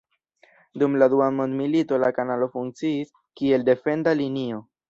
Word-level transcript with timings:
Dum 0.83 0.95
la 1.03 1.07
dua 1.15 1.27
mondmilito 1.41 2.01
la 2.05 2.11
kanalo 2.21 2.49
funkciis 2.57 3.15
kiel 3.43 3.71
defenda 3.73 4.19
linio. 4.25 4.69